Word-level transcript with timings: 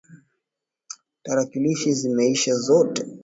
Tarakilishi 1.23 1.93
zimeisha 1.93 2.53
zote. 2.57 3.05